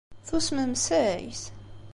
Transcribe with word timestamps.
Tusmem 0.27 0.73
seg-s? 0.85 1.43